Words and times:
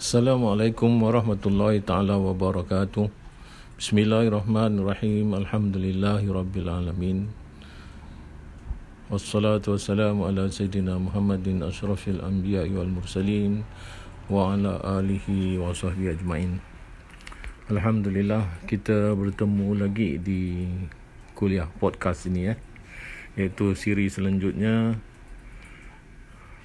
Assalamualaikum 0.00 0.96
warahmatullahi 0.96 1.84
taala 1.84 2.16
wabarakatuh. 2.16 3.12
Bismillahirrahmanirrahim. 3.76 5.36
Alhamdulillahirabbil 5.36 7.28
Wassalatu 9.12 9.76
wassalamu 9.76 10.24
ala 10.24 10.48
sayyidina 10.48 10.96
Muhammadin 10.96 11.60
asyrafil 11.60 12.24
anbiya'i 12.24 12.72
wal 12.72 12.88
mursalin 12.88 13.68
wa 14.32 14.56
ala 14.56 14.80
alihi 15.04 15.60
wa 15.60 15.68
sahbihi 15.76 16.16
ajmain. 16.16 16.64
Alhamdulillah 17.68 18.48
kita 18.64 19.12
bertemu 19.12 19.84
lagi 19.84 20.16
di 20.16 20.64
kuliah 21.36 21.68
podcast 21.76 22.24
ini 22.24 22.48
ya. 22.48 22.54
Iaitu 23.36 23.76
siri 23.76 24.08
selanjutnya 24.08 24.96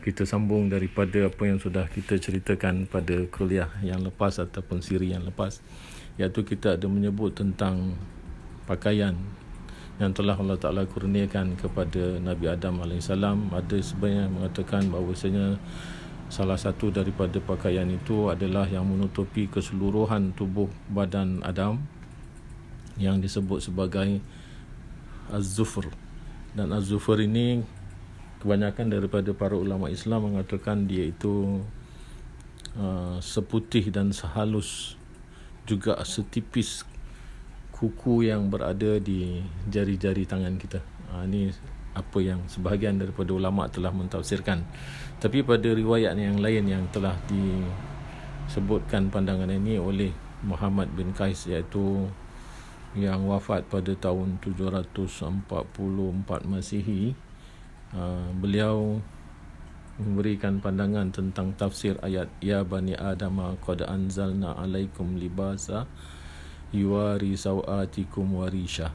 kita 0.05 0.21
sambung 0.21 0.69
daripada 0.69 1.25
apa 1.25 1.49
yang 1.49 1.57
sudah 1.57 1.89
kita 1.89 2.21
ceritakan 2.21 2.85
pada 2.85 3.25
kuliah 3.33 3.73
yang 3.81 4.05
lepas 4.05 4.37
ataupun 4.37 4.85
siri 4.85 5.17
yang 5.17 5.25
lepas 5.25 5.65
iaitu 6.21 6.45
kita 6.45 6.77
ada 6.77 6.85
menyebut 6.85 7.33
tentang 7.33 7.97
pakaian 8.69 9.17
yang 9.97 10.13
telah 10.13 10.37
Allah 10.37 10.61
Ta'ala 10.61 10.85
kurniakan 10.85 11.57
kepada 11.57 12.21
Nabi 12.21 12.45
Adam 12.45 12.85
AS 12.85 13.09
ada 13.09 13.77
sebenarnya 13.81 14.29
mengatakan 14.29 14.93
bahawasanya 14.93 15.57
salah 16.29 16.61
satu 16.61 16.93
daripada 16.93 17.41
pakaian 17.41 17.89
itu 17.89 18.29
adalah 18.29 18.69
yang 18.69 18.85
menutupi 18.85 19.49
keseluruhan 19.49 20.37
tubuh 20.37 20.69
badan 20.93 21.41
Adam 21.41 21.81
yang 23.01 23.17
disebut 23.17 23.57
sebagai 23.57 24.21
Az-Zufr 25.33 25.89
dan 26.53 26.69
Az-Zufr 26.69 27.25
ini 27.25 27.65
kebanyakan 28.45 28.93
daripada 28.93 29.33
para 29.33 29.57
ulama 29.57 29.89
Islam 29.89 30.29
mengatakan 30.29 30.85
dia 30.85 31.09
itu 31.09 31.65
uh, 32.77 33.17
seputih 33.17 33.89
dan 33.89 34.13
sehalus 34.13 34.93
juga 35.65 35.97
setipis 36.05 36.85
kuku 37.73 38.29
yang 38.29 38.53
berada 38.53 39.01
di 39.01 39.41
jari-jari 39.65 40.29
tangan 40.29 40.61
kita. 40.61 40.77
Uh, 41.09 41.25
ini 41.25 41.49
apa 41.97 42.21
yang 42.21 42.45
sebahagian 42.45 43.01
daripada 43.01 43.33
ulama 43.33 43.65
telah 43.65 43.89
mentafsirkan. 43.89 44.61
Tapi 45.17 45.41
pada 45.41 45.65
riwayat 45.65 46.13
yang 46.13 46.37
lain 46.37 46.69
yang 46.69 46.85
telah 46.93 47.17
disebutkan 47.25 49.09
pandangan 49.09 49.49
ini 49.49 49.81
oleh 49.81 50.13
Muhammad 50.45 50.93
bin 50.93 51.17
Qais 51.17 51.49
iaitu 51.49 52.13
yang 52.93 53.25
wafat 53.25 53.65
pada 53.73 53.89
tahun 53.97 54.37
744 54.37 55.49
Masihi 56.45 57.24
Ah, 57.95 58.27
beliau 58.35 58.99
memberikan 59.95 60.59
pandangan 60.59 61.07
tentang 61.15 61.55
tafsir 61.55 61.95
ayat 62.03 62.27
ya 62.43 62.67
bani 62.67 62.91
adam 62.91 63.39
qad 63.63 63.87
anzalna 63.87 64.51
alaikum 64.59 65.15
libasa 65.15 65.87
yuwari 66.75 67.39
sawatikum 67.39 68.35
warisha 68.35 68.91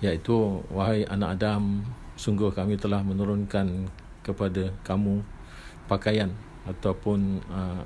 iaitu 0.00 0.64
wahai 0.72 1.04
anak 1.04 1.36
adam 1.36 1.84
sungguh 2.16 2.48
kami 2.48 2.80
telah 2.80 3.04
menurunkan 3.04 3.92
kepada 4.24 4.72
kamu 4.80 5.20
pakaian 5.84 6.32
ataupun 6.64 7.44
uh, 7.52 7.84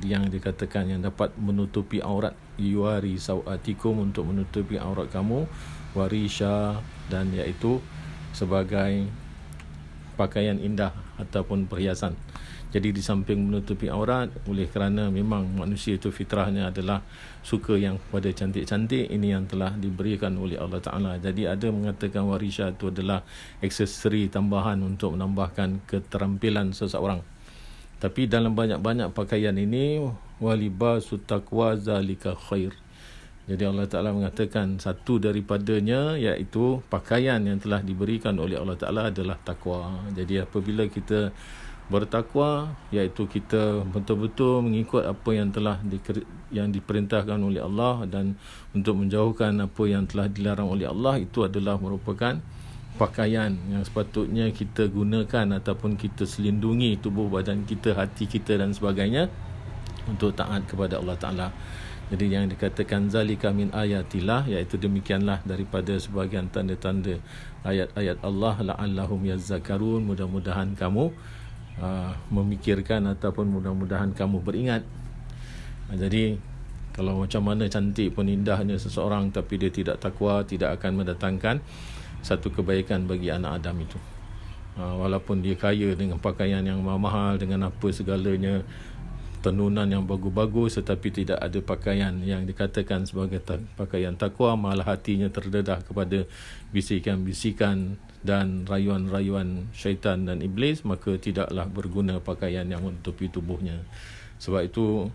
yang 0.00 0.30
dikatakan 0.32 0.88
yang 0.88 1.02
dapat 1.02 1.34
menutupi 1.36 1.98
aurat. 1.98 2.32
Yuwari 2.58 3.18
sawatikum 3.18 4.10
untuk 4.10 4.30
menutupi 4.30 4.78
aurat 4.78 5.10
kamu 5.10 5.46
warisha 5.94 6.78
dan 7.10 7.30
iaitu 7.34 7.82
sebagai 8.32 9.06
pakaian 10.18 10.58
indah 10.58 10.90
ataupun 11.22 11.70
perhiasan. 11.70 12.18
Jadi 12.68 12.92
di 12.92 13.00
samping 13.00 13.48
menutupi 13.48 13.88
aurat 13.88 14.28
oleh 14.44 14.68
kerana 14.68 15.08
memang 15.08 15.56
manusia 15.56 15.96
itu 15.96 16.12
fitrahnya 16.12 16.68
adalah 16.68 17.00
suka 17.40 17.80
yang 17.80 17.96
pada 18.12 18.28
cantik-cantik 18.28 19.08
ini 19.08 19.32
yang 19.32 19.48
telah 19.48 19.72
diberikan 19.72 20.36
oleh 20.36 20.60
Allah 20.60 20.76
Taala. 20.84 21.16
Jadi 21.16 21.48
ada 21.48 21.64
mengatakan 21.72 22.28
warisha 22.28 22.68
itu 22.68 22.92
adalah 22.92 23.24
aksesori 23.64 24.28
tambahan 24.28 24.84
untuk 24.84 25.16
menambahkan 25.16 25.80
keterampilan 25.88 26.76
seseorang. 26.76 27.24
Tapi 27.98 28.28
dalam 28.28 28.52
banyak-banyak 28.52 29.16
pakaian 29.16 29.56
ini 29.56 30.04
walibasu 30.36 31.16
taqwa 31.24 31.72
zalika 31.72 32.36
khair. 32.36 32.76
Jadi 33.48 33.64
Allah 33.64 33.88
Ta'ala 33.88 34.12
mengatakan 34.12 34.76
satu 34.76 35.16
daripadanya 35.16 36.20
iaitu 36.20 36.84
pakaian 36.92 37.40
yang 37.40 37.56
telah 37.56 37.80
diberikan 37.80 38.36
oleh 38.36 38.60
Allah 38.60 38.76
Ta'ala 38.76 39.08
adalah 39.08 39.40
takwa. 39.40 40.04
Jadi 40.12 40.36
apabila 40.44 40.84
kita 40.84 41.32
bertakwa 41.88 42.76
iaitu 42.92 43.24
kita 43.24 43.80
betul-betul 43.88 44.60
mengikut 44.60 45.08
apa 45.08 45.30
yang 45.32 45.48
telah 45.48 45.80
di, 45.80 45.96
yang 46.52 46.68
diperintahkan 46.68 47.40
oleh 47.40 47.64
Allah 47.64 48.04
dan 48.04 48.36
untuk 48.76 49.00
menjauhkan 49.00 49.56
apa 49.64 49.82
yang 49.88 50.04
telah 50.04 50.28
dilarang 50.28 50.68
oleh 50.68 50.84
Allah 50.84 51.16
itu 51.16 51.48
adalah 51.48 51.80
merupakan 51.80 52.36
pakaian 53.00 53.56
yang 53.72 53.80
sepatutnya 53.80 54.52
kita 54.52 54.92
gunakan 54.92 55.56
ataupun 55.56 55.96
kita 55.96 56.28
selindungi 56.28 57.00
tubuh 57.00 57.32
badan 57.32 57.64
kita, 57.64 57.96
hati 57.96 58.28
kita 58.28 58.60
dan 58.60 58.76
sebagainya 58.76 59.32
untuk 60.04 60.36
taat 60.36 60.68
kepada 60.68 61.00
Allah 61.00 61.16
Ta'ala. 61.16 61.48
Jadi 62.08 62.24
yang 62.32 62.48
dikatakan 62.48 63.12
zalika 63.12 63.52
min 63.52 63.68
ayatillah 63.68 64.48
iaitu 64.48 64.80
demikianlah 64.80 65.44
daripada 65.44 65.92
sebahagian 66.00 66.48
tanda-tanda 66.48 67.20
ayat-ayat 67.68 68.24
Allah 68.24 68.56
la'allahum 68.64 69.28
yazzakarun 69.28 70.08
mudah-mudahan 70.08 70.72
kamu 70.72 71.12
uh, 71.76 72.12
memikirkan 72.32 73.04
ataupun 73.12 73.52
mudah-mudahan 73.52 74.16
kamu 74.16 74.40
beringat. 74.40 74.88
Uh, 75.92 76.00
jadi 76.00 76.40
kalau 76.96 77.20
macam 77.20 77.44
mana 77.44 77.68
cantik 77.68 78.16
pun 78.16 78.24
indahnya 78.24 78.80
seseorang 78.80 79.28
tapi 79.28 79.60
dia 79.60 79.68
tidak 79.68 80.00
takwa 80.00 80.40
tidak 80.48 80.80
akan 80.80 81.04
mendatangkan 81.04 81.60
satu 82.24 82.48
kebaikan 82.48 83.04
bagi 83.04 83.28
anak 83.28 83.60
Adam 83.60 83.84
itu. 83.84 84.00
Uh, 84.80 84.96
walaupun 84.96 85.44
dia 85.44 85.60
kaya 85.60 85.92
dengan 85.92 86.16
pakaian 86.16 86.64
yang 86.64 86.80
mahal 86.80 87.36
dengan 87.36 87.68
apa 87.68 87.86
segalanya 87.92 88.64
tenunan 89.38 89.86
yang 89.86 90.04
bagus-bagus 90.04 90.82
tetapi 90.82 91.08
tidak 91.14 91.38
ada 91.38 91.58
pakaian 91.62 92.14
yang 92.26 92.42
dikatakan 92.42 93.06
sebagai 93.06 93.38
ta- 93.38 93.62
pakaian 93.78 94.14
takwa 94.18 94.58
malah 94.58 94.84
hatinya 94.84 95.30
terdedah 95.30 95.80
kepada 95.86 96.26
bisikan-bisikan 96.74 97.96
dan 98.22 98.66
rayuan-rayuan 98.66 99.70
syaitan 99.70 100.26
dan 100.26 100.42
iblis 100.42 100.82
maka 100.82 101.14
tidaklah 101.16 101.70
berguna 101.70 102.18
pakaian 102.18 102.66
yang 102.66 102.82
menutupi 102.82 103.30
tubuhnya. 103.30 103.86
Sebab 104.42 104.66
itu 104.66 105.10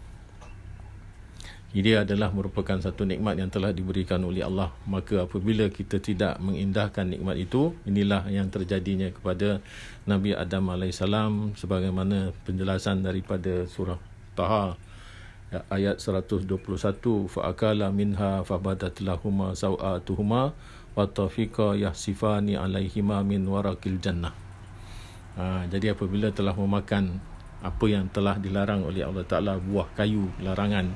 ini 1.73 1.97
adalah 1.97 2.29
merupakan 2.29 2.78
satu 2.78 3.01
nikmat 3.01 3.41
yang 3.41 3.50
telah 3.50 3.73
diberikan 3.73 4.22
oleh 4.22 4.45
Allah. 4.45 4.69
Maka 4.85 5.25
apabila 5.25 5.73
kita 5.73 5.97
tidak 5.97 6.38
mengindahkan 6.38 7.09
nikmat 7.09 7.34
itu 7.41 7.73
inilah 7.90 8.29
yang 8.29 8.45
terjadinya 8.53 9.09
kepada 9.09 9.57
Nabi 10.05 10.38
Adam 10.38 10.69
alaihissalam 10.69 11.57
sebagaimana 11.57 12.29
penjelasan 12.45 13.01
daripada 13.01 13.66
surah 13.66 14.12
Taha 14.34 14.76
ya, 15.54 15.62
ayat 15.70 16.02
121 16.02 16.50
fa 17.30 17.42
akala 17.54 17.94
minha 17.94 18.42
fa 18.42 18.58
badat 18.58 18.98
lahuma 19.06 19.54
sawatuhuma 19.54 20.58
wa 20.94 21.06
tafiqa 21.10 21.78
yahsifani 21.78 22.58
alaihima 22.58 23.22
min 23.22 23.46
warakil 23.46 23.98
jannah. 24.02 24.34
Ha, 25.34 25.66
jadi 25.66 25.98
apabila 25.98 26.30
telah 26.30 26.54
memakan 26.54 27.18
apa 27.64 27.86
yang 27.88 28.06
telah 28.12 28.38
dilarang 28.38 28.86
oleh 28.86 29.02
Allah 29.02 29.26
Taala 29.26 29.58
buah 29.58 29.90
kayu 29.98 30.30
larangan. 30.44 30.94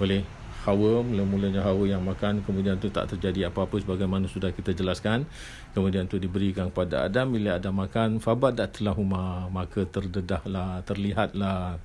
Oleh 0.00 0.24
Hawa 0.60 1.00
mula-mulanya 1.00 1.64
Hawa 1.64 1.88
yang 1.88 2.04
makan 2.04 2.44
kemudian 2.44 2.76
tu 2.76 2.92
tak 2.92 3.08
terjadi 3.16 3.48
apa-apa 3.48 3.80
sebagaimana 3.80 4.28
sudah 4.28 4.52
kita 4.52 4.76
jelaskan. 4.76 5.24
Kemudian 5.72 6.04
tu 6.04 6.20
diberikan 6.20 6.68
kepada 6.68 7.08
Adam 7.08 7.32
bila 7.32 7.56
Adam 7.56 7.80
makan 7.80 8.20
fabadat 8.20 8.80
lahuma 8.84 9.48
maka 9.48 9.88
terdedahlah 9.88 10.84
terlihatlah 10.84 11.80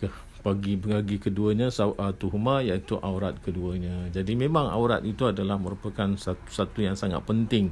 ke 0.00 0.08
pagi 0.40 0.80
pagi 0.80 1.20
keduanya 1.20 1.68
sawatuhuma 1.68 2.64
iaitu 2.64 2.96
aurat 2.96 3.36
keduanya. 3.44 4.08
Jadi 4.08 4.32
memang 4.32 4.72
aurat 4.72 5.04
itu 5.04 5.28
adalah 5.28 5.60
merupakan 5.60 6.16
satu, 6.16 6.48
satu 6.48 6.80
yang 6.80 6.96
sangat 6.96 7.20
penting 7.28 7.68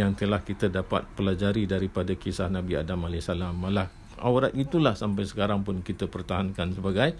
yang 0.00 0.16
telah 0.16 0.40
kita 0.40 0.72
dapat 0.72 1.04
pelajari 1.12 1.68
daripada 1.68 2.16
kisah 2.16 2.48
Nabi 2.48 2.80
Adam 2.80 3.04
AS. 3.04 3.28
Malah 3.36 3.92
aurat 4.24 4.56
itulah 4.56 4.96
sampai 4.96 5.28
sekarang 5.28 5.60
pun 5.60 5.84
kita 5.84 6.08
pertahankan 6.08 6.72
sebagai 6.72 7.12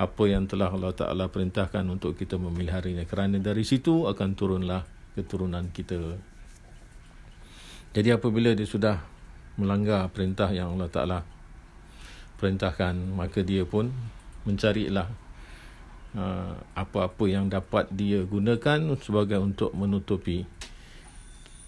apa 0.00 0.22
yang 0.24 0.48
telah 0.48 0.72
Allah 0.72 0.96
Ta'ala 0.96 1.28
perintahkan 1.28 1.84
untuk 1.84 2.16
kita 2.16 2.40
memeliharanya. 2.40 3.04
Kerana 3.04 3.36
dari 3.36 3.68
situ 3.68 4.08
akan 4.08 4.32
turunlah 4.32 4.82
keturunan 5.12 5.68
kita. 5.76 6.16
Jadi 7.92 8.08
apabila 8.16 8.56
dia 8.56 8.64
sudah 8.64 9.04
melanggar 9.60 10.08
perintah 10.08 10.48
yang 10.54 10.72
Allah 10.72 10.88
Ta'ala 10.88 11.18
perintahkan 12.38 12.94
maka 13.18 13.42
dia 13.42 13.66
pun 13.66 13.90
mencarilah 14.46 15.10
uh, 16.16 16.54
apa-apa 16.72 17.24
yang 17.28 17.50
dapat 17.50 17.90
dia 17.92 18.24
gunakan 18.24 18.96
sebagai 19.02 19.42
untuk 19.42 19.74
menutupi 19.76 20.48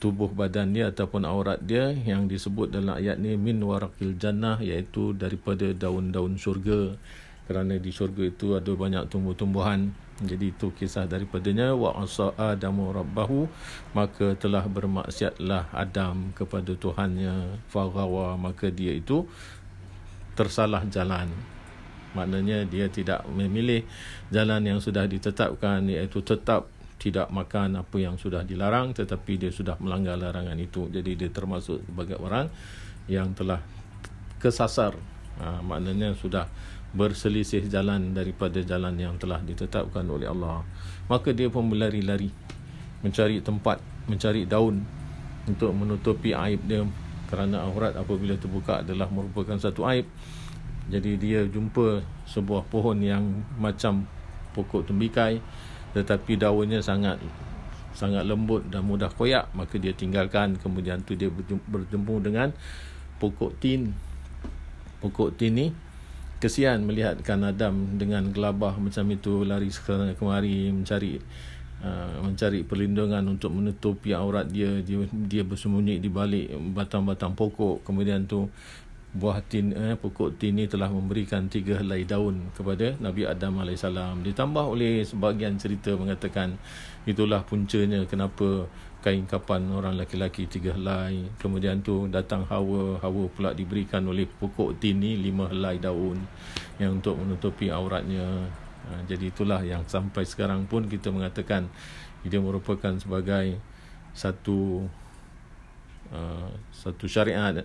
tubuh 0.01 0.33
badan 0.33 0.73
dia 0.73 0.89
ataupun 0.89 1.29
aurat 1.29 1.61
dia 1.61 1.93
yang 1.93 2.25
disebut 2.25 2.73
dalam 2.73 2.97
ayat 2.97 3.21
ni 3.21 3.37
min 3.37 3.61
warakil 3.61 4.17
jannah 4.17 4.57
iaitu 4.65 5.13
daripada 5.13 5.69
daun-daun 5.77 6.41
syurga. 6.41 6.97
Kerana 7.45 7.77
di 7.77 7.93
syurga 7.93 8.25
itu 8.25 8.57
ada 8.57 8.73
banyak 8.73 9.13
tumbuh-tumbuhan. 9.13 9.93
Jadi 10.21 10.53
itu 10.53 10.73
kisah 10.73 11.09
daripadanya 11.09 11.73
wa 11.77 11.97
asa 11.97 12.33
adamu 12.37 12.93
rabbahu 12.93 13.49
maka 13.97 14.37
telah 14.37 14.65
bermaksiatlah 14.65 15.69
Adam 15.73 16.33
kepada 16.33 16.73
Tuhannya. 16.77 17.61
Faghawa 17.69 18.41
maka 18.41 18.73
dia 18.73 18.97
itu 18.97 19.29
tersalah 20.41 20.89
jalan. 20.89 21.29
Maknanya 22.17 22.65
dia 22.65 22.89
tidak 22.89 23.29
memilih 23.29 23.85
jalan 24.33 24.65
yang 24.65 24.81
sudah 24.81 25.05
ditetapkan 25.05 25.85
iaitu 25.85 26.25
tetap 26.25 26.73
tidak 26.97 27.29
makan 27.29 27.81
apa 27.81 27.97
yang 28.01 28.17
sudah 28.17 28.45
dilarang 28.45 28.93
tetapi 28.97 29.37
dia 29.37 29.53
sudah 29.53 29.77
melanggar 29.85 30.17
larangan 30.17 30.57
itu. 30.57 30.89
Jadi 30.89 31.21
dia 31.21 31.29
termasuk 31.29 31.85
sebagai 31.85 32.17
orang 32.17 32.49
yang 33.05 33.37
telah 33.37 33.61
kesasar. 34.41 34.97
Ha, 35.41 35.61
maknanya 35.61 36.17
sudah 36.17 36.49
berselisih 36.91 37.71
jalan 37.71 38.17
daripada 38.17 38.59
jalan 38.65 38.97
yang 38.97 39.15
telah 39.21 39.39
ditetapkan 39.45 40.03
oleh 40.09 40.27
Allah. 40.27 40.65
Maka 41.07 41.31
dia 41.37 41.53
pun 41.53 41.69
berlari-lari 41.69 42.33
mencari 43.05 43.41
tempat 43.41 43.81
mencari 44.11 44.45
daun 44.45 44.83
untuk 45.49 45.73
menutupi 45.73 46.37
aib 46.37 46.61
dia 46.69 46.85
kerana 47.31 47.63
aurat 47.65 47.95
apabila 47.95 48.35
terbuka 48.35 48.83
adalah 48.83 49.07
merupakan 49.09 49.57
satu 49.57 49.87
aib. 49.87 50.05
Jadi 50.91 51.15
dia 51.17 51.47
jumpa 51.47 52.03
sebuah 52.27 52.67
pohon 52.67 52.99
yang 52.99 53.23
macam 53.57 54.11
pokok 54.53 54.91
tembikai 54.91 55.39
tetapi 55.95 56.39
daunnya 56.39 56.83
sangat 56.83 57.23
sangat 57.95 58.23
lembut 58.23 58.67
dan 58.71 58.87
mudah 58.87 59.11
koyak 59.15 59.47
maka 59.55 59.79
dia 59.79 59.95
tinggalkan. 59.95 60.59
Kemudian 60.59 61.07
tu 61.07 61.15
dia 61.15 61.31
bertemu 61.71 62.15
dengan 62.19 62.49
pokok 63.23 63.55
tin. 63.63 63.95
Pokok 64.99 65.39
tin 65.39 65.55
ni 65.55 65.67
kesian 66.41 66.89
melihatkan 66.89 67.45
Adam 67.45 68.01
dengan 68.01 68.33
gelabah 68.33 68.81
macam 68.81 69.05
itu 69.13 69.45
lari 69.45 69.69
sekarang 69.69 70.17
kemari 70.17 70.73
mencari 70.73 71.21
uh, 71.85 72.21
mencari 72.25 72.65
perlindungan 72.65 73.25
untuk 73.29 73.53
menutupi 73.53 74.13
aurat 74.13 74.49
dia 74.49 74.81
dia 74.85 75.05
dia 75.13 75.43
bersembunyi 75.45 76.01
di 76.01 76.09
balik 76.13 76.53
batang-batang 76.77 77.37
pokok. 77.37 77.85
Kemudian 77.85 78.25
tu 78.29 78.49
buah 79.11 79.43
tin 79.43 79.75
eh, 79.75 79.99
pokok 79.99 80.39
tin 80.39 80.55
ini 80.55 80.71
telah 80.71 80.87
memberikan 80.87 81.51
tiga 81.51 81.83
helai 81.83 82.07
daun 82.07 82.55
kepada 82.55 82.95
Nabi 83.03 83.27
Adam 83.27 83.59
AS. 83.67 83.83
Ditambah 84.23 84.65
oleh 84.71 85.03
sebahagian 85.03 85.59
cerita 85.59 85.99
mengatakan 85.99 86.55
itulah 87.11 87.43
puncanya 87.43 88.07
kenapa 88.07 88.71
kain 89.03 89.27
kapan 89.27 89.67
orang 89.75 89.99
lelaki 89.99 90.47
tiga 90.47 90.79
helai. 90.79 91.27
Kemudian 91.43 91.83
tu 91.83 92.07
datang 92.07 92.47
Hawa 92.47 93.03
Hawa 93.03 93.27
pula 93.35 93.51
diberikan 93.51 94.07
oleh 94.07 94.31
pokok 94.31 94.79
tin 94.79 95.03
ini 95.03 95.19
lima 95.19 95.51
helai 95.51 95.83
daun 95.83 96.23
yang 96.79 97.03
untuk 97.03 97.19
menutupi 97.19 97.67
auratnya 97.67 98.47
jadi 99.07 99.31
itulah 99.31 99.61
yang 99.63 99.87
sampai 99.87 100.27
sekarang 100.27 100.67
pun 100.67 100.87
kita 100.87 101.09
mengatakan 101.15 101.71
dia 102.27 102.41
merupakan 102.43 102.93
sebagai 103.01 103.57
satu 104.13 104.85
uh, 106.13 106.51
satu 106.75 107.07
syariat 107.07 107.65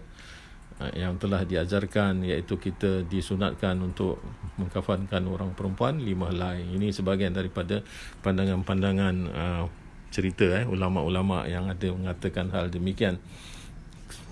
Ah, 0.76 0.92
yang 0.92 1.16
telah 1.16 1.48
diajarkan 1.48 2.20
iaitu 2.28 2.60
kita 2.60 3.08
disunatkan 3.08 3.80
untuk 3.80 4.20
mengkafankan 4.60 5.24
orang 5.24 5.56
perempuan 5.56 6.04
lima 6.04 6.28
helai. 6.28 6.68
Ini 6.68 6.92
sebahagian 6.92 7.32
daripada 7.32 7.80
pandangan-pandangan 8.20 9.16
uh, 9.32 9.64
cerita 10.12 10.44
eh 10.52 10.68
ulama-ulama 10.68 11.48
yang 11.48 11.72
ada 11.72 11.96
mengatakan 11.96 12.52
hal 12.52 12.68
demikian. 12.68 13.24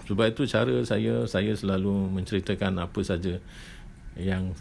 Sebab 0.03 0.35
itu 0.35 0.43
cara 0.43 0.83
saya 0.83 1.23
saya 1.31 1.55
selalu 1.55 2.11
menceritakan 2.11 2.75
apa 2.75 2.99
saja 3.07 3.39
yang 4.19 4.51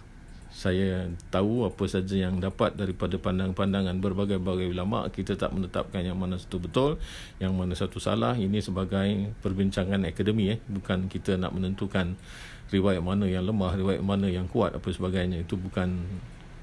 saya 0.53 1.09
tahu 1.33 1.65
apa 1.65 1.89
saja 1.89 2.29
yang 2.29 2.37
dapat 2.37 2.77
daripada 2.77 3.17
pandangan-pandangan 3.17 3.97
berbagai-bagai 4.05 4.69
ulama 4.69 5.09
kita 5.09 5.33
tak 5.33 5.57
menetapkan 5.57 6.05
yang 6.05 6.21
mana 6.21 6.37
satu 6.37 6.61
betul 6.61 7.01
yang 7.41 7.57
mana 7.57 7.73
satu 7.73 7.97
salah. 7.97 8.37
Ini 8.37 8.61
sebagai 8.61 9.33
perbincangan 9.41 10.05
akademi 10.05 10.53
eh. 10.53 10.61
Bukan 10.69 11.09
kita 11.09 11.41
nak 11.41 11.57
menentukan 11.57 12.21
riwayat 12.69 13.01
mana 13.01 13.25
yang 13.25 13.49
lemah 13.49 13.73
riwayat 13.81 14.05
mana 14.05 14.29
yang 14.29 14.45
kuat 14.45 14.77
apa 14.77 14.93
sebagainya. 14.93 15.41
Itu 15.41 15.57
bukan 15.57 16.05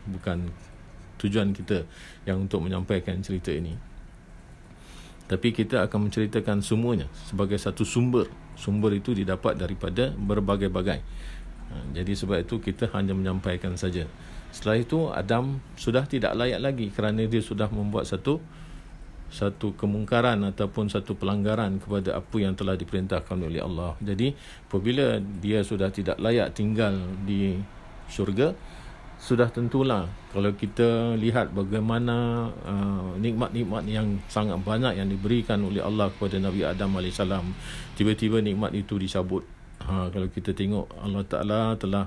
bukan 0.06 0.54
tujuan 1.18 1.52
kita 1.58 1.82
yang 2.30 2.46
untuk 2.46 2.62
menyampaikan 2.62 3.18
cerita 3.26 3.50
ini. 3.50 3.74
Tapi 5.30 5.50
kita 5.50 5.86
akan 5.90 6.10
menceritakan 6.10 6.62
semuanya 6.62 7.10
sebagai 7.26 7.58
satu 7.58 7.82
sumber. 7.82 8.30
Sumber 8.54 8.94
itu 8.94 9.18
didapat 9.18 9.58
daripada 9.58 10.14
berbagai-bagai 10.14 11.02
jadi 11.94 12.12
sebab 12.18 12.46
itu 12.46 12.58
kita 12.62 12.90
hanya 12.94 13.14
menyampaikan 13.14 13.78
saja. 13.78 14.06
Setelah 14.50 14.78
itu 14.82 15.00
Adam 15.14 15.62
sudah 15.78 16.06
tidak 16.10 16.34
layak 16.34 16.62
lagi 16.62 16.90
kerana 16.90 17.26
dia 17.30 17.42
sudah 17.42 17.70
membuat 17.70 18.10
satu 18.10 18.42
satu 19.30 19.78
kemungkaran 19.78 20.42
ataupun 20.42 20.90
satu 20.90 21.14
pelanggaran 21.14 21.78
kepada 21.78 22.18
apa 22.18 22.36
yang 22.42 22.58
telah 22.58 22.74
diperintahkan 22.74 23.38
oleh 23.38 23.62
Allah. 23.62 23.94
Jadi 24.02 24.34
apabila 24.66 25.22
dia 25.22 25.62
sudah 25.62 25.94
tidak 25.94 26.18
layak 26.18 26.58
tinggal 26.58 26.98
di 27.30 27.62
syurga, 28.10 28.58
sudah 29.22 29.52
tentulah 29.54 30.10
kalau 30.34 30.50
kita 30.56 31.14
lihat 31.20 31.52
bagaimana 31.54 32.50
uh, 32.64 33.14
nikmat-nikmat 33.22 33.84
yang 33.86 34.18
sangat 34.32 34.58
banyak 34.64 34.96
yang 34.96 35.12
diberikan 35.12 35.60
oleh 35.62 35.84
Allah 35.84 36.08
kepada 36.10 36.40
Nabi 36.40 36.64
Adam 36.64 36.96
AS 36.98 37.20
tiba-tiba 38.00 38.40
nikmat 38.40 38.72
itu 38.72 38.96
dicabut 38.96 39.44
ha, 39.86 40.12
kalau 40.12 40.28
kita 40.28 40.52
tengok 40.52 40.90
Allah 41.00 41.24
Ta'ala 41.24 41.62
telah 41.80 42.06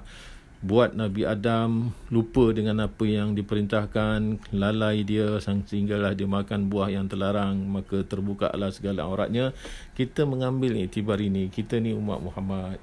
buat 0.63 0.95
Nabi 0.95 1.27
Adam 1.27 1.91
lupa 2.15 2.55
dengan 2.55 2.87
apa 2.87 3.03
yang 3.03 3.35
diperintahkan 3.35 4.47
lalai 4.55 5.03
dia 5.03 5.43
sehinggalah 5.43 6.15
dia 6.15 6.31
makan 6.31 6.71
buah 6.71 6.87
yang 6.87 7.11
terlarang 7.11 7.59
maka 7.67 8.07
terbuka 8.07 8.47
lah 8.55 8.71
segala 8.71 9.03
auratnya. 9.03 9.51
Kita 9.99 10.23
mengambil 10.23 10.79
iktibar 10.79 11.19
ini 11.19 11.51
kita 11.51 11.83
ni 11.83 11.91
umat 11.91 12.23
Muhammad. 12.23 12.79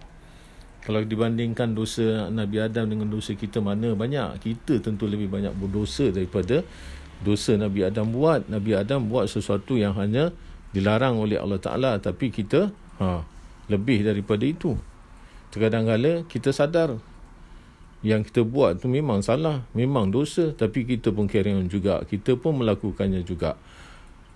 Kalau 0.83 1.00
dibandingkan 1.07 1.71
dosa 1.71 2.27
Nabi 2.27 2.59
Adam 2.59 2.91
dengan 2.91 3.07
dosa 3.07 3.31
kita 3.31 3.63
mana 3.63 3.95
banyak? 3.95 4.44
Kita 4.44 4.83
tentu 4.83 5.07
lebih 5.07 5.31
banyak 5.31 5.56
berdosa 5.56 6.12
daripada 6.12 6.59
dosa 7.24 7.56
Nabi 7.56 7.88
Adam 7.88 8.12
buat. 8.12 8.44
Nabi 8.51 8.75
Adam 8.75 9.07
buat 9.07 9.31
sesuatu 9.31 9.80
yang 9.80 9.95
hanya 9.95 10.36
dilarang 10.75 11.15
oleh 11.15 11.39
Allah 11.39 11.57
Ta'ala 11.63 11.91
tapi 11.97 12.27
kita 12.27 12.75
ha, 13.00 13.24
lebih 13.69 14.04
daripada 14.04 14.44
itu. 14.44 14.75
Terkadang 15.54 15.86
kala 15.88 16.25
kita 16.25 16.50
sadar 16.54 16.98
yang 18.00 18.24
kita 18.24 18.48
buat 18.48 18.80
tu 18.80 18.88
memang 18.88 19.20
salah 19.20 19.67
memang 19.75 20.08
dosa 20.08 20.55
tapi 20.55 20.84
kita 20.84 21.13
pun 21.13 21.29
on 21.29 21.67
juga. 21.72 22.03
Kita 22.03 22.36
pun 22.36 22.60
melakukannya 22.60 23.22
juga. 23.24 23.55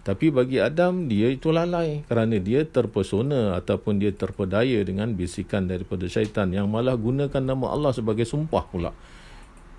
Tapi 0.03 0.36
bagi 0.36 0.60
Adam 0.60 1.08
dia 1.08 1.31
itu 1.31 1.48
lalai 1.55 2.03
kerana 2.12 2.36
dia 2.36 2.67
terpesona 2.67 3.55
ataupun 3.55 4.03
dia 4.03 4.12
terpedaya 4.12 4.84
dengan 4.84 5.15
bisikan 5.15 5.63
daripada 5.63 6.03
syaitan 6.12 6.51
yang 6.51 6.67
malah 6.67 7.00
gunakan 7.00 7.39
nama 7.39 7.72
Allah 7.72 7.96
sebagai 7.96 8.27
sumpah 8.27 8.67
pula. 8.67 8.91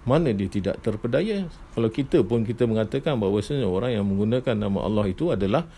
Mana 0.09 0.33
dia 0.33 0.49
tidak 0.49 0.81
terpedaya? 0.81 1.45
Kalau 1.77 1.93
kita 1.93 2.25
pun 2.25 2.45
kita 2.49 2.65
mengatakan 2.65 3.21
bahawa 3.21 3.41
orang 3.69 3.93
yang 3.93 4.05
menggunakan 4.09 4.57
nama 4.57 4.79
Allah 4.81 5.05
itu 5.13 5.29
adalah 5.29 5.69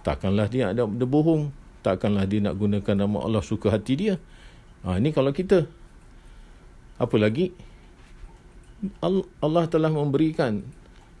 takkanlah 0.00 0.48
dia 0.48 0.72
ada 0.72 0.88
berbohong 0.88 1.52
takkanlah 1.80 2.24
dia 2.28 2.40
nak 2.44 2.56
gunakan 2.56 2.96
nama 2.96 3.24
Allah 3.24 3.44
suka 3.44 3.72
hati 3.72 3.94
dia. 3.96 4.14
Ha, 4.84 4.96
ini 4.96 5.12
kalau 5.12 5.32
kita. 5.32 5.68
Apa 7.00 7.16
lagi? 7.16 7.52
Allah 9.40 9.64
telah 9.68 9.92
memberikan 9.92 10.64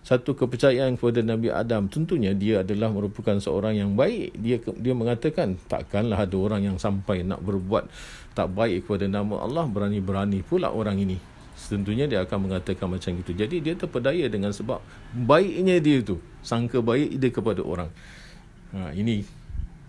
satu 0.00 0.32
kepercayaan 0.32 0.96
kepada 0.96 1.20
Nabi 1.20 1.52
Adam. 1.52 1.88
Tentunya 1.92 2.32
dia 2.32 2.64
adalah 2.64 2.88
merupakan 2.88 3.36
seorang 3.36 3.76
yang 3.76 3.92
baik. 3.96 4.32
Dia 4.40 4.56
dia 4.80 4.94
mengatakan 4.96 5.60
takkanlah 5.68 6.24
ada 6.24 6.36
orang 6.40 6.72
yang 6.72 6.76
sampai 6.80 7.20
nak 7.20 7.44
berbuat 7.44 7.88
tak 8.32 8.48
baik 8.56 8.88
kepada 8.88 9.04
nama 9.08 9.44
Allah 9.44 9.68
berani-berani 9.68 10.40
pula 10.40 10.72
orang 10.72 10.96
ini. 11.00 11.20
Tentunya 11.60 12.08
dia 12.08 12.24
akan 12.24 12.48
mengatakan 12.48 12.88
macam 12.88 13.12
itu. 13.20 13.36
Jadi 13.36 13.60
dia 13.60 13.76
terpedaya 13.76 14.24
dengan 14.32 14.56
sebab 14.56 14.80
baiknya 15.12 15.76
dia 15.76 16.00
itu. 16.00 16.16
Sangka 16.40 16.80
baik 16.80 17.20
dia 17.20 17.28
kepada 17.28 17.60
orang. 17.60 17.92
Ha, 18.72 18.96
ini 18.96 19.39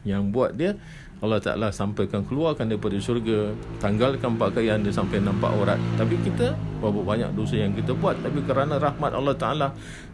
yang 0.08 0.34
buat 0.34 0.58
dia 0.58 0.74
Allah 1.22 1.38
Ta'ala 1.38 1.70
sampaikan 1.70 2.26
keluarkan 2.26 2.66
daripada 2.66 2.98
syurga 2.98 3.54
tanggalkan 3.78 4.42
pakaian 4.42 4.82
dia 4.82 4.90
sampai 4.90 5.22
nampak 5.22 5.54
aurat. 5.54 5.78
Tapi 5.94 6.18
kita 6.26 6.58
berapa 6.82 6.98
banyak 7.06 7.38
dosa 7.38 7.62
yang 7.62 7.78
kita 7.78 7.94
buat. 7.94 8.18
Tapi 8.26 8.42
kerana 8.42 8.82
rahmat 8.82 9.14
Allah 9.14 9.38
Ta'ala 9.38 9.68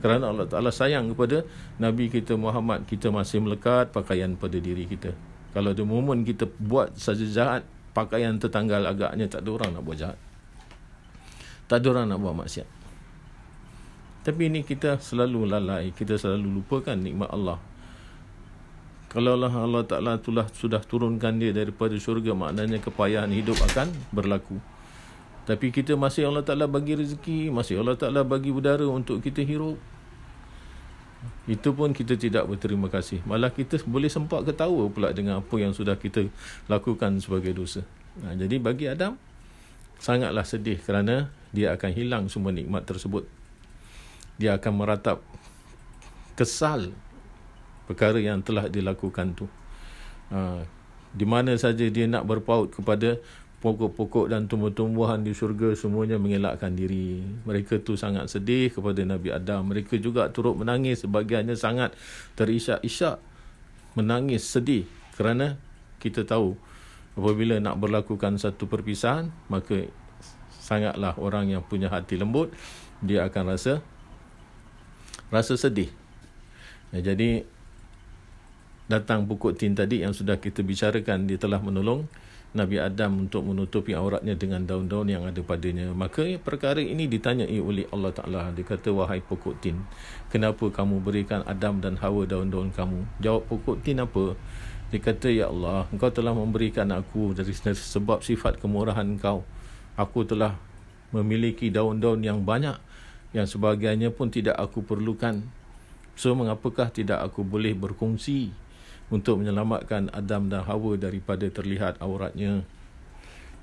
kerana 0.03 0.35
Allah 0.35 0.43
Ta'ala 0.51 0.67
sayang 0.67 1.15
kepada 1.15 1.47
Nabi 1.79 2.11
kita 2.11 2.35
Muhammad 2.35 2.83
kita 2.83 3.07
masih 3.07 3.39
melekat 3.39 3.95
pakaian 3.95 4.35
pada 4.35 4.59
diri 4.59 4.83
kita. 4.83 5.15
Kalau 5.55 5.71
ada 5.71 5.83
momen 5.87 6.27
kita 6.27 6.43
buat 6.59 6.99
saja 6.99 7.23
jahat 7.23 7.63
pakaian 7.95 8.35
tertanggal 8.35 8.83
agaknya 8.83 9.31
tak 9.31 9.47
ada 9.47 9.49
orang 9.55 9.79
nak 9.79 9.83
buat 9.87 9.95
jahat. 9.95 10.19
Tak 11.71 11.79
ada 11.79 11.87
orang 11.95 12.05
nak 12.11 12.19
buat 12.19 12.35
maksiat. 12.35 12.67
Tapi 14.27 14.51
ini 14.51 14.59
kita 14.67 14.99
selalu 14.99 15.47
lalai 15.47 15.95
kita 15.95 16.19
selalu 16.19 16.59
lupakan 16.59 16.99
nikmat 16.99 17.31
Allah 17.31 17.63
kalau 19.07 19.39
Allah, 19.39 19.83
Ta'ala 19.87 20.19
telah 20.19 20.51
sudah 20.51 20.83
turunkan 20.83 21.39
dia 21.39 21.55
daripada 21.55 21.95
syurga 21.95 22.35
maknanya 22.35 22.83
kepayahan 22.83 23.31
hidup 23.31 23.55
akan 23.71 23.87
berlaku. 24.11 24.59
Tapi 25.47 25.71
kita 25.71 25.95
masih 25.95 26.27
Allah 26.27 26.43
Ta'ala 26.43 26.67
bagi 26.67 26.91
rezeki 26.91 27.47
masih 27.47 27.79
Allah 27.79 27.95
Ta'ala 27.95 28.27
bagi 28.27 28.51
udara 28.51 28.83
untuk 28.83 29.23
kita 29.23 29.39
hirup. 29.47 29.79
Itu 31.47 31.71
pun 31.71 31.95
kita 31.95 32.19
tidak 32.19 32.51
berterima 32.51 32.91
kasih. 32.91 33.23
Malah 33.23 33.55
kita 33.55 33.79
boleh 33.87 34.11
sempat 34.11 34.43
ketawa 34.43 34.91
pula 34.91 35.15
dengan 35.15 35.39
apa 35.39 35.55
yang 35.55 35.71
sudah 35.71 35.95
kita 35.95 36.27
lakukan 36.67 37.23
sebagai 37.23 37.55
dosa. 37.55 37.87
Nah, 38.19 38.35
jadi 38.35 38.59
bagi 38.59 38.91
Adam 38.91 39.15
sangatlah 40.03 40.43
sedih 40.43 40.83
kerana 40.83 41.31
dia 41.55 41.71
akan 41.79 41.91
hilang 41.95 42.23
semua 42.27 42.51
nikmat 42.51 42.83
tersebut. 42.83 43.23
Dia 44.35 44.59
akan 44.59 44.73
meratap 44.75 45.23
kesal 46.35 46.91
perkara 47.87 48.19
yang 48.19 48.43
telah 48.43 48.67
dilakukan 48.67 49.33
tu. 49.33 49.47
Ha, 50.29 50.61
di 51.15 51.25
mana 51.25 51.55
saja 51.55 51.87
dia 51.87 52.05
nak 52.05 52.27
berpaut 52.27 52.69
kepada 52.69 53.17
pokok-pokok 53.57 54.29
dan 54.29 54.45
tumbuh-tumbuhan 54.45 55.25
di 55.25 55.33
syurga 55.33 55.73
semuanya 55.73 56.21
mengelakkan 56.21 56.77
diri. 56.77 57.25
Mereka 57.47 57.81
tu 57.81 57.97
sangat 57.97 58.29
sedih 58.29 58.69
kepada 58.69 59.01
Nabi 59.01 59.33
Adam. 59.33 59.65
Mereka 59.73 59.97
juga 59.97 60.29
turut 60.29 60.53
menangis 60.53 61.01
sebagiannya 61.01 61.57
sangat 61.57 61.97
terisak-isak. 62.37 63.17
Menangis 63.97 64.45
sedih. 64.45 64.85
Kerana 65.17 65.57
kita 65.97 66.21
tahu 66.21 66.53
apabila 67.17 67.57
nak 67.57 67.81
berlakukan 67.81 68.37
satu 68.37 68.69
perpisahan 68.69 69.33
maka 69.49 69.89
sangatlah 70.61 71.17
orang 71.17 71.49
yang 71.49 71.65
punya 71.65 71.89
hati 71.89 72.13
lembut 72.13 72.53
dia 73.01 73.25
akan 73.25 73.57
rasa 73.57 73.81
rasa 75.33 75.57
sedih. 75.57 75.89
Ya, 76.93 77.13
jadi 77.13 77.43
datang 78.87 79.27
pokok 79.27 79.59
tin 79.59 79.75
tadi 79.75 80.03
yang 80.03 80.15
sudah 80.15 80.39
kita 80.39 80.63
bicarakan 80.63 81.27
dia 81.27 81.35
telah 81.35 81.59
menolong 81.59 82.07
Nabi 82.55 82.79
Adam 82.79 83.27
untuk 83.27 83.43
menutupi 83.43 83.91
auratnya 83.91 84.33
dengan 84.39 84.63
daun-daun 84.63 85.11
yang 85.11 85.27
ada 85.27 85.43
padanya. 85.43 85.91
Maka 85.91 86.39
perkara 86.39 86.79
ini 86.79 87.05
ditanyai 87.05 87.59
oleh 87.59 87.85
Allah 87.91 88.15
Ta'ala. 88.15 88.41
Dia 88.55 88.63
kata, 88.63 88.95
wahai 88.95 89.19
pokok 89.19 89.59
tin, 89.59 89.83
kenapa 90.31 90.71
kamu 90.71 91.03
berikan 91.03 91.43
Adam 91.43 91.83
dan 91.83 91.99
Hawa 91.99 92.23
daun-daun 92.23 92.71
kamu? 92.71 93.03
Jawab 93.19 93.43
pokok 93.51 93.83
tin 93.83 93.99
apa? 93.99 94.33
Dia 94.89 94.99
kata, 95.03 95.27
Ya 95.27 95.51
Allah, 95.51 95.85
engkau 95.91 96.07
telah 96.07 96.31
memberikan 96.31 96.87
aku 96.95 97.35
dari 97.35 97.51
sebab 97.75 98.23
sifat 98.23 98.63
kemurahan 98.63 99.03
engkau. 99.03 99.43
Aku 99.99 100.23
telah 100.23 100.55
memiliki 101.11 101.67
daun-daun 101.67 102.23
yang 102.23 102.41
banyak 102.47 102.79
yang 103.35 103.43
sebagiannya 103.43 104.07
pun 104.15 104.31
tidak 104.31 104.55
aku 104.55 104.81
perlukan. 104.87 105.43
So, 106.15 106.33
mengapakah 106.33 106.89
tidak 106.89 107.21
aku 107.21 107.43
boleh 107.43 107.75
berkongsi 107.75 108.49
untuk 109.07 109.39
menyelamatkan 109.39 110.11
Adam 110.11 110.51
dan 110.51 110.67
Hawa 110.67 110.99
daripada 110.99 111.47
terlihat 111.47 111.99
auratnya. 112.03 112.67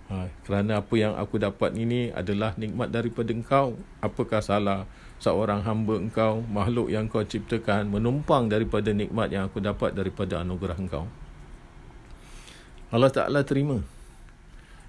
Ha, 0.09 0.29
kerana 0.45 0.85
apa 0.85 0.95
yang 1.01 1.17
aku 1.17 1.41
dapat 1.41 1.73
ini 1.77 2.13
adalah 2.13 2.53
nikmat 2.61 2.93
daripada 2.93 3.33
engkau. 3.33 3.77
Apakah 4.05 4.45
salah 4.45 4.85
seorang 5.21 5.65
hamba 5.65 5.97
engkau, 5.97 6.45
makhluk 6.45 6.93
yang 6.93 7.09
kau 7.09 7.25
ciptakan, 7.25 7.89
menumpang 7.89 8.53
daripada 8.53 8.93
nikmat 8.93 9.33
yang 9.33 9.49
aku 9.49 9.65
dapat 9.65 9.97
daripada 9.97 10.45
anugerah 10.45 10.77
engkau. 10.77 11.09
Allah 12.93 13.11
Ta'ala 13.11 13.41
terima 13.43 13.81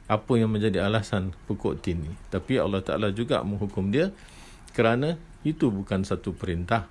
apa 0.05 0.33
yang 0.37 0.53
menjadi 0.53 0.85
alasan 0.85 1.33
pokok 1.49 1.81
tin 1.81 2.05
ni. 2.05 2.13
Tapi 2.29 2.61
Allah 2.61 2.83
Ta'ala 2.83 3.09
juga 3.09 3.41
menghukum 3.41 3.89
dia 3.89 4.13
kerana 4.75 5.17
itu 5.47 5.71
bukan 5.71 6.03
satu 6.03 6.35
perintah. 6.35 6.85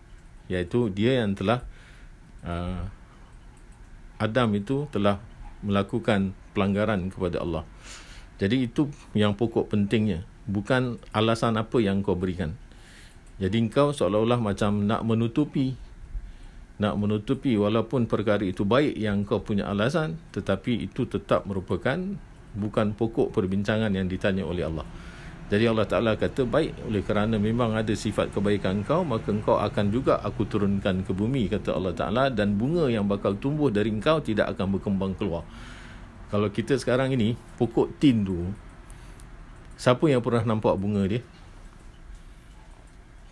Iaitu 0.49 0.91
dia 0.93 1.23
yang 1.23 1.37
telah 1.37 1.63
uh, 2.43 2.89
Adam 4.19 4.55
itu 4.55 4.87
telah 4.95 5.19
melakukan 5.65 6.37
pelanggaran 6.55 7.11
kepada 7.11 7.43
Allah. 7.43 7.65
Jadi 8.39 8.67
itu 8.69 8.91
yang 9.17 9.35
pokok 9.35 9.71
pentingnya. 9.71 10.27
Bukan 10.45 11.01
alasan 11.17 11.57
apa 11.57 11.81
yang 11.81 12.05
kau 12.05 12.19
berikan. 12.19 12.55
Jadi 13.41 13.59
engkau 13.59 13.91
seolah-olah 13.91 14.39
macam 14.39 14.87
nak 14.87 15.03
menutupi. 15.03 15.75
Nak 16.79 16.95
menutupi 16.99 17.55
walaupun 17.55 18.11
perkara 18.11 18.43
itu 18.43 18.67
baik 18.67 18.95
yang 18.99 19.25
kau 19.25 19.41
punya 19.43 19.71
alasan. 19.71 20.21
Tetapi 20.35 20.85
itu 20.85 21.07
tetap 21.09 21.49
merupakan 21.49 21.97
bukan 22.55 22.95
pokok 22.95 23.35
perbincangan 23.35 23.91
yang 23.91 24.07
ditanya 24.07 24.47
oleh 24.47 24.67
Allah. 24.67 24.87
Jadi 25.55 25.71
Allah 25.71 25.87
Ta'ala 25.87 26.19
kata 26.19 26.43
baik 26.51 26.91
oleh 26.91 27.07
kerana 27.07 27.39
memang 27.39 27.79
ada 27.79 27.95
sifat 27.95 28.35
kebaikan 28.35 28.83
engkau 28.83 29.07
maka 29.07 29.31
engkau 29.31 29.55
akan 29.55 29.87
juga 29.95 30.19
aku 30.19 30.51
turunkan 30.51 31.07
ke 31.07 31.15
bumi 31.15 31.47
kata 31.47 31.79
Allah 31.79 31.95
Ta'ala 31.95 32.27
dan 32.27 32.59
bunga 32.59 32.91
yang 32.91 33.07
bakal 33.07 33.39
tumbuh 33.39 33.71
dari 33.71 33.95
engkau 33.95 34.19
tidak 34.19 34.51
akan 34.59 34.75
berkembang 34.75 35.15
keluar. 35.15 35.47
Kalau 36.35 36.51
kita 36.51 36.75
sekarang 36.75 37.15
ini 37.15 37.39
pokok 37.55 38.03
tin 38.03 38.27
tu 38.27 38.51
siapa 39.79 40.03
yang 40.11 40.19
pernah 40.27 40.43
nampak 40.43 40.75
bunga 40.75 41.07
dia? 41.07 41.23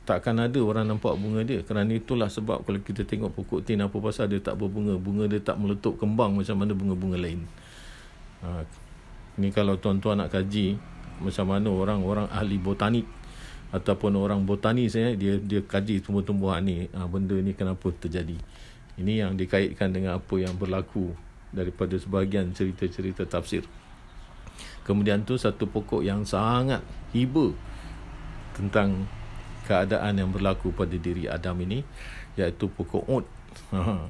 Takkan 0.06 0.38
ada 0.38 0.62
orang 0.62 0.86
nampak 0.86 1.18
bunga 1.18 1.42
dia 1.42 1.66
kerana 1.66 1.90
itulah 1.90 2.30
sebab 2.30 2.62
kalau 2.62 2.78
kita 2.86 3.02
tengok 3.02 3.34
pokok 3.34 3.66
tin 3.66 3.82
apa 3.82 3.98
pasal 3.98 4.30
dia 4.30 4.38
tak 4.38 4.62
berbunga 4.62 4.94
bunga 4.94 5.26
dia 5.26 5.42
tak 5.42 5.58
meletup 5.58 5.98
kembang 5.98 6.38
macam 6.38 6.54
mana 6.54 6.70
bunga-bunga 6.70 7.18
lain. 7.18 7.42
Ha, 8.46 8.62
ini 9.42 9.50
kalau 9.50 9.74
tuan-tuan 9.74 10.22
nak 10.22 10.30
kaji 10.30 10.78
macam 11.22 11.46
mana 11.46 11.70
orang-orang 11.70 12.26
ahli 12.28 12.58
botanik 12.58 13.06
ataupun 13.72 14.20
orang 14.20 14.44
botani 14.44 14.84
saya 14.92 15.16
dia 15.16 15.40
dia 15.40 15.64
kaji 15.64 16.04
tumbuh-tumbuhan 16.04 16.60
ni 16.60 16.92
ha, 16.92 17.08
benda 17.08 17.32
ni 17.40 17.56
kenapa 17.56 17.88
terjadi. 17.96 18.36
Ini 19.00 19.24
yang 19.24 19.32
dikaitkan 19.40 19.88
dengan 19.88 20.20
apa 20.20 20.34
yang 20.36 20.52
berlaku 20.52 21.16
daripada 21.48 21.96
sebahagian 21.96 22.52
cerita-cerita 22.52 23.24
tafsir. 23.24 23.64
Kemudian 24.84 25.24
tu 25.24 25.40
satu 25.40 25.64
pokok 25.64 26.04
yang 26.04 26.28
sangat 26.28 26.84
hiba 27.16 27.56
tentang 28.52 29.08
keadaan 29.64 30.20
yang 30.20 30.28
berlaku 30.28 30.68
pada 30.76 30.92
diri 30.92 31.24
Adam 31.24 31.56
ini 31.64 31.80
iaitu 32.36 32.68
pokok 32.68 33.04
ud. 33.08 33.24
Ha. 33.72 34.08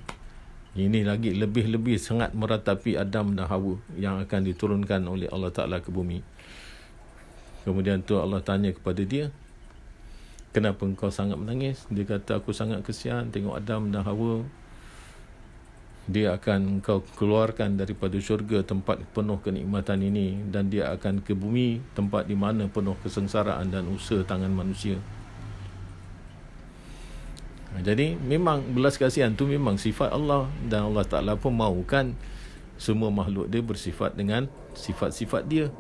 ini 0.79 1.03
lagi 1.03 1.35
lebih-lebih 1.35 1.99
sangat 1.99 2.31
meratapi 2.31 2.95
Adam 2.95 3.35
dan 3.35 3.51
Hawa 3.51 3.75
yang 3.99 4.23
akan 4.23 4.41
diturunkan 4.47 5.03
oleh 5.07 5.27
Allah 5.35 5.51
Ta'ala 5.51 5.83
ke 5.83 5.91
bumi 5.91 6.23
Kemudian 7.63 8.03
tu 8.03 8.19
Allah 8.19 8.43
tanya 8.43 8.75
kepada 8.75 9.03
dia, 9.07 9.31
kenapa 10.51 10.83
engkau 10.83 11.09
sangat 11.15 11.39
menangis? 11.39 11.87
Dia 11.89 12.03
kata, 12.03 12.43
aku 12.43 12.51
sangat 12.51 12.83
kesian 12.83 13.31
tengok 13.31 13.59
Adam 13.59 13.95
dan 13.95 14.03
Hawa. 14.03 14.43
Dia 16.11 16.35
akan 16.35 16.83
engkau 16.83 17.07
keluarkan 17.15 17.79
daripada 17.79 18.19
syurga 18.19 18.67
tempat 18.67 18.99
penuh 19.15 19.39
kenikmatan 19.39 20.03
ini 20.03 20.35
dan 20.51 20.67
dia 20.67 20.91
akan 20.91 21.23
ke 21.23 21.31
bumi 21.31 21.79
tempat 21.95 22.27
di 22.27 22.35
mana 22.35 22.67
penuh 22.67 22.99
kesengsaraan 23.07 23.71
dan 23.71 23.87
usaha 23.87 24.27
tangan 24.27 24.51
manusia. 24.51 24.99
Jadi 27.81 28.19
memang 28.21 28.61
belas 28.75 29.01
kasihan 29.01 29.33
tu 29.33 29.49
memang 29.49 29.81
sifat 29.81 30.13
Allah 30.13 30.51
dan 30.69 30.93
Allah 30.93 31.09
Ta'ala 31.09 31.33
pun 31.41 31.57
mahukan 31.57 32.13
semua 32.77 33.09
makhluk 33.09 33.49
dia 33.49 33.65
bersifat 33.65 34.13
dengan 34.13 34.51
sifat-sifat 34.77 35.47
dia. 35.49 35.73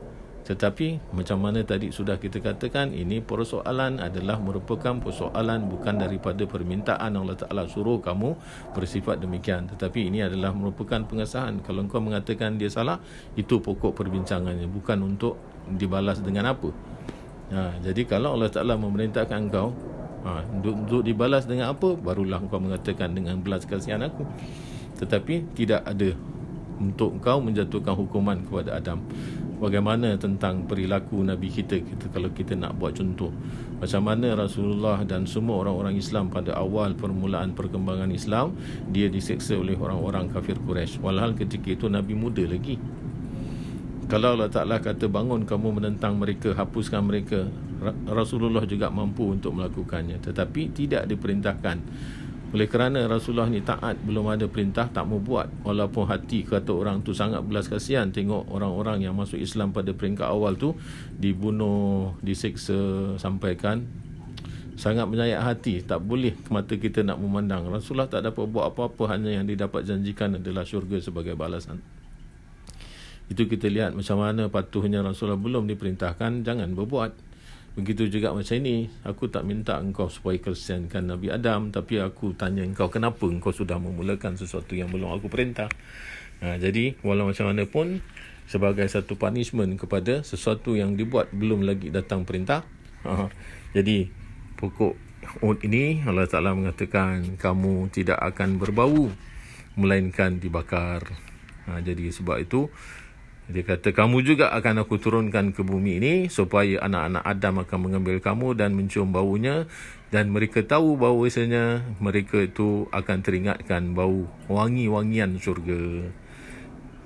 Tetapi 0.42 1.14
macam 1.14 1.38
mana 1.38 1.62
tadi 1.62 1.94
sudah 1.94 2.18
kita 2.18 2.42
katakan 2.42 2.90
ini 2.90 3.22
persoalan 3.22 4.02
adalah 4.02 4.42
merupakan 4.42 4.98
persoalan 4.98 5.70
bukan 5.70 6.02
daripada 6.02 6.42
permintaan 6.50 7.14
Allah 7.14 7.38
Taala 7.38 7.70
suruh 7.70 8.02
kamu 8.02 8.34
bersifat 8.74 9.22
demikian 9.22 9.70
tetapi 9.70 10.10
ini 10.10 10.26
adalah 10.26 10.50
merupakan 10.50 10.98
pengesahan 11.06 11.62
kalau 11.62 11.86
engkau 11.86 12.02
mengatakan 12.02 12.58
dia 12.58 12.66
salah 12.66 12.98
itu 13.38 13.62
pokok 13.62 13.94
perbincangannya 13.94 14.66
bukan 14.66 14.98
untuk 15.06 15.38
dibalas 15.70 16.18
dengan 16.18 16.50
apa. 16.50 16.74
Ha, 17.54 17.78
jadi 17.78 18.02
kalau 18.02 18.34
Allah 18.34 18.50
Taala 18.50 18.74
memerintahkan 18.74 19.38
engkau 19.46 19.70
ha, 20.26 20.42
untuk, 20.50 20.74
untuk 20.74 21.00
dibalas 21.06 21.46
dengan 21.46 21.70
apa 21.70 21.94
barulah 21.94 22.42
engkau 22.42 22.58
mengatakan 22.58 23.14
dengan 23.14 23.38
belas 23.38 23.62
kasihan 23.62 24.02
aku. 24.02 24.26
Tetapi 24.98 25.54
tidak 25.54 25.86
ada 25.86 26.18
untuk 26.80 27.20
engkau 27.20 27.42
menjatuhkan 27.42 27.94
hukuman 27.98 28.38
kepada 28.44 28.78
Adam. 28.78 29.02
Bagaimana 29.62 30.18
tentang 30.18 30.66
perilaku 30.66 31.22
Nabi 31.22 31.46
kita 31.46 31.78
kita 31.78 32.10
kalau 32.10 32.34
kita 32.34 32.58
nak 32.58 32.74
buat 32.82 32.98
contoh. 32.98 33.30
Macam 33.78 34.02
mana 34.02 34.34
Rasulullah 34.34 34.98
dan 35.06 35.22
semua 35.26 35.62
orang-orang 35.62 35.98
Islam 35.98 36.30
pada 36.30 36.58
awal 36.58 36.98
permulaan 36.98 37.54
perkembangan 37.54 38.10
Islam 38.10 38.58
dia 38.90 39.06
diseksa 39.06 39.54
oleh 39.54 39.78
orang-orang 39.78 40.30
kafir 40.34 40.58
Quraisy. 40.58 40.98
Walhal 40.98 41.38
ketika 41.38 41.70
itu 41.70 41.86
Nabi 41.86 42.14
muda 42.18 42.42
lagi. 42.42 42.74
Kalau 44.10 44.34
Allah 44.34 44.50
Ta'ala 44.50 44.82
kata 44.82 45.06
bangun 45.06 45.46
kamu 45.46 45.78
menentang 45.78 46.18
mereka 46.18 46.52
hapuskan 46.58 47.06
mereka 47.06 47.46
Rasulullah 48.06 48.62
juga 48.66 48.90
mampu 48.90 49.30
untuk 49.30 49.54
melakukannya. 49.58 50.22
Tetapi 50.22 50.74
tidak 50.74 51.06
diperintahkan 51.06 51.76
oleh 52.52 52.68
kerana 52.68 53.08
Rasulullah 53.08 53.48
ni 53.48 53.64
taat 53.64 53.96
belum 54.04 54.28
ada 54.28 54.44
perintah 54.44 54.84
tak 54.92 55.08
mau 55.08 55.16
buat. 55.16 55.48
Walaupun 55.64 56.04
hati 56.04 56.44
kata 56.44 56.68
orang 56.68 57.00
tu 57.00 57.16
sangat 57.16 57.40
belas 57.40 57.64
kasihan 57.64 58.12
tengok 58.12 58.52
orang-orang 58.52 59.08
yang 59.08 59.16
masuk 59.16 59.40
Islam 59.40 59.72
pada 59.72 59.96
peringkat 59.96 60.28
awal 60.28 60.60
tu 60.60 60.76
dibunuh, 61.16 62.12
diseksa 62.20 63.16
sampaikan 63.16 63.88
sangat 64.76 65.08
menyayat 65.08 65.40
hati. 65.40 65.80
Tak 65.80 66.04
boleh 66.04 66.36
mata 66.52 66.76
kita 66.76 67.00
nak 67.00 67.16
memandang. 67.24 67.72
Rasulullah 67.72 68.12
tak 68.12 68.28
dapat 68.28 68.44
buat 68.44 68.68
apa-apa 68.76 69.16
hanya 69.16 69.32
yang 69.32 69.48
didapat 69.48 69.88
janjikan 69.88 70.36
adalah 70.36 70.68
syurga 70.68 71.00
sebagai 71.00 71.32
balasan. 71.32 71.80
Itu 73.32 73.48
kita 73.48 73.64
lihat 73.72 73.96
macam 73.96 74.20
mana 74.20 74.52
patuhnya 74.52 75.00
Rasulullah. 75.00 75.40
Belum 75.40 75.64
diperintahkan 75.64 76.44
jangan 76.44 76.68
berbuat 76.76 77.31
begitu 77.72 78.04
juga 78.12 78.36
macam 78.36 78.52
ini 78.60 78.92
aku 79.00 79.32
tak 79.32 79.48
minta 79.48 79.80
engkau 79.80 80.12
supaya 80.12 80.36
kesiankan 80.36 81.08
Nabi 81.08 81.32
Adam 81.32 81.72
tapi 81.72 81.96
aku 81.96 82.36
tanya 82.36 82.60
engkau 82.60 82.92
kenapa 82.92 83.24
engkau 83.24 83.48
sudah 83.48 83.80
memulakan 83.80 84.36
sesuatu 84.36 84.76
yang 84.76 84.92
belum 84.92 85.08
aku 85.16 85.32
perintah 85.32 85.72
ha, 86.44 86.60
jadi 86.60 87.00
walau 87.00 87.32
macam 87.32 87.48
mana 87.48 87.64
pun 87.64 88.04
sebagai 88.44 88.84
satu 88.92 89.16
punishment 89.16 89.80
kepada 89.80 90.20
sesuatu 90.20 90.76
yang 90.76 91.00
dibuat 91.00 91.32
belum 91.32 91.64
lagi 91.64 91.88
datang 91.88 92.28
perintah 92.28 92.60
ha, 93.08 93.32
jadi 93.72 94.12
pokok 94.60 95.12
Ud 95.40 95.62
ini 95.62 96.02
Allah 96.02 96.26
Ta'ala 96.26 96.50
mengatakan 96.50 97.38
kamu 97.38 97.94
tidak 97.94 98.18
akan 98.18 98.58
berbau 98.58 99.06
melainkan 99.78 100.42
dibakar. 100.42 101.06
Ha, 101.70 101.78
jadi 101.78 102.10
sebab 102.10 102.42
itu 102.42 102.66
dia 103.52 103.64
kata 103.68 103.92
kamu 103.92 104.24
juga 104.24 104.48
akan 104.56 104.88
aku 104.88 104.96
turunkan 104.96 105.52
ke 105.52 105.60
bumi 105.60 106.00
ini 106.00 106.14
supaya 106.32 106.80
anak-anak 106.80 107.20
Adam 107.20 107.54
akan 107.60 107.78
mengambil 107.84 108.16
kamu 108.24 108.56
dan 108.56 108.72
mencium 108.72 109.12
baunya 109.12 109.68
dan 110.08 110.32
mereka 110.32 110.64
tahu 110.64 110.96
bahawasanya 110.96 111.84
mereka 112.00 112.40
itu 112.40 112.88
akan 112.88 113.20
teringatkan 113.20 113.92
bau 113.92 114.24
wangi-wangian 114.48 115.36
syurga. 115.36 116.08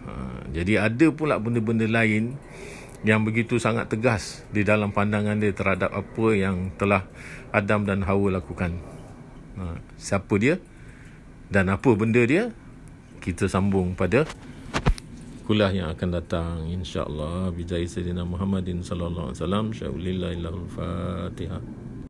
Ha, 0.06 0.12
jadi 0.54 0.86
ada 0.86 1.10
pula 1.10 1.42
benda-benda 1.42 1.90
lain 1.90 2.38
yang 3.02 3.26
begitu 3.26 3.58
sangat 3.58 3.90
tegas 3.90 4.46
di 4.54 4.62
dalam 4.62 4.94
pandangan 4.94 5.42
dia 5.42 5.50
terhadap 5.50 5.90
apa 5.90 6.26
yang 6.30 6.70
telah 6.78 7.02
Adam 7.50 7.82
dan 7.82 8.06
Hawa 8.06 8.38
lakukan. 8.38 8.78
Ha, 9.58 9.82
siapa 9.98 10.38
dia 10.38 10.62
dan 11.50 11.74
apa 11.74 11.90
benda 11.98 12.22
dia? 12.22 12.54
Kita 13.18 13.50
sambung 13.50 13.98
pada 13.98 14.22
kuliah 15.46 15.70
yang 15.70 15.88
akan 15.94 16.10
datang 16.10 16.66
insya-Allah. 16.66 17.54
Bijai 17.54 17.86
sayyidina 17.86 18.26
Muhammadin 18.26 18.82
sallallahu 18.82 19.30
alaihi 19.30 19.38
wasallam. 19.38 19.66
Syaulillahi 19.70 20.42
fatihah 20.74 21.85